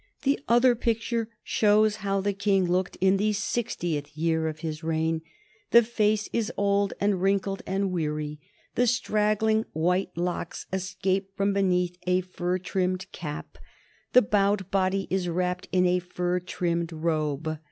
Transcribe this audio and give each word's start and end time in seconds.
The 0.23 0.39
other 0.47 0.73
picture 0.73 1.29
shows 1.43 1.97
how 1.97 2.21
the 2.21 2.33
King 2.33 2.65
looked 2.65 2.97
in 3.01 3.17
the 3.17 3.33
sixtieth 3.33 4.17
year 4.17 4.47
of 4.47 4.61
his 4.61 4.83
reign. 4.83 5.21
The 5.69 5.83
face 5.83 6.27
is 6.33 6.51
old 6.57 6.93
and 6.99 7.21
wrinkled 7.21 7.61
and 7.67 7.91
weary; 7.91 8.39
the 8.73 8.87
straggling 8.87 9.63
white 9.73 10.09
locks 10.17 10.65
escape 10.73 11.29
from 11.37 11.53
beneath 11.53 11.99
a 12.07 12.21
fur 12.21 12.57
trimmed 12.57 13.11
cap; 13.11 13.59
the 14.13 14.23
bowed 14.23 14.71
body 14.71 15.05
is 15.11 15.29
wrapped 15.29 15.67
in 15.71 15.85
a 15.85 15.99
fur 15.99 16.39
trimmed 16.39 16.91
robe. 16.91 17.59